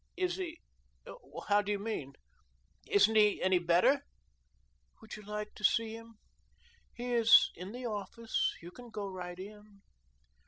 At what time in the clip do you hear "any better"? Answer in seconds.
3.43-4.01